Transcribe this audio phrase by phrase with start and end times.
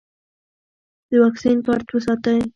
[1.09, 2.39] د واکسین کارت وساتئ.